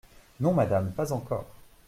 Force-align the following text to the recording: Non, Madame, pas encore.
Non, 0.39 0.55
Madame, 0.55 0.91
pas 0.93 1.13
encore. 1.13 1.45